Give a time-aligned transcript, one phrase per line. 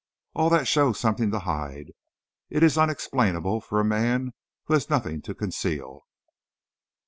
[0.33, 1.91] All this shows something to hide,
[2.49, 4.33] it is unexplainable for a man
[4.65, 6.07] who has nothing to conceal."